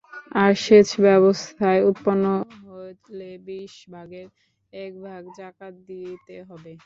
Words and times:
আর 0.35 0.51
সেচ 0.63 0.89
ব্যবস্থায় 1.05 1.81
উৎপন্ন 1.89 2.25
হলে 2.65 3.31
বিশ 3.47 3.73
ভাগের 3.93 4.27
এক 4.73 4.93
ভাগ 5.05 5.21
যাকাত 5.37 5.73
দিতে 5.87 6.35
হবে। 6.49 6.73